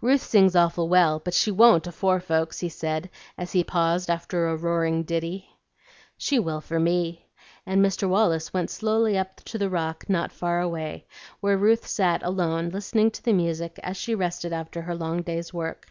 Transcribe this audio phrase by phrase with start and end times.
[0.00, 4.48] "Ruth sings awful well, but she won't afore folks," he said, as he paused after
[4.48, 5.44] a roaring ditty.
[6.16, 7.26] "She will for me;"
[7.66, 8.08] and Mr.
[8.08, 11.04] Wallace went slowly up to the rock not far away,
[11.40, 15.52] where Ruth sat alone listening to the music as she rested after her long day's
[15.52, 15.88] work.